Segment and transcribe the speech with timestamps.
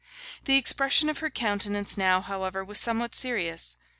[0.45, 3.77] The expression of her countenance now, however, was somewhat serious.